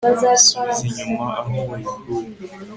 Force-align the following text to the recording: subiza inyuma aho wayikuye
subiza 0.45 0.85
inyuma 1.01 1.25
aho 1.39 1.55
wayikuye 1.69 2.25